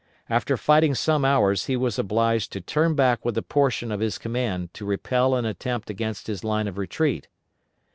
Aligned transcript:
After 0.31 0.57
fighting 0.57 0.95
some 0.95 1.23
hours 1.23 1.67
he 1.67 1.77
was 1.77 1.99
obliged 1.99 2.51
to 2.53 2.59
turn 2.61 2.95
back 2.95 3.23
with 3.23 3.37
a 3.37 3.43
portion 3.43 3.91
of 3.91 3.99
his 3.99 4.17
command 4.17 4.73
to 4.73 4.83
repel 4.83 5.35
an 5.35 5.45
attempt 5.45 5.91
against 5.91 6.25
his 6.25 6.43
line 6.43 6.67
of 6.67 6.79
retreat. 6.79 7.27